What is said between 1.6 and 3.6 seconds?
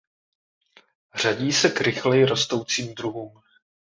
k rychleji rostoucím druhům.